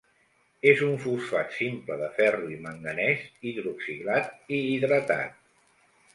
És 0.69 0.79
un 0.85 0.95
fosfat 1.03 1.53
simple 1.57 1.97
de 1.99 2.07
ferro 2.15 2.49
i 2.55 2.57
manganès, 2.65 3.29
hidroxilat 3.51 4.35
i 4.59 4.65
hidratat. 4.73 5.39